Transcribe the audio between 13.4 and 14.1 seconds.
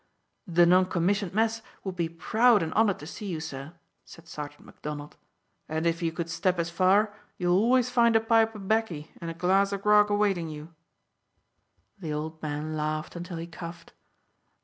coughed.